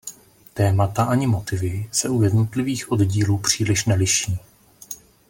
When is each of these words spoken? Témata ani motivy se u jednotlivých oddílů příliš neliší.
Témata 0.55 1.03
ani 1.03 1.27
motivy 1.27 1.87
se 1.91 2.09
u 2.09 2.21
jednotlivých 2.23 2.91
oddílů 2.91 3.37
příliš 3.37 3.85
neliší. 3.85 4.39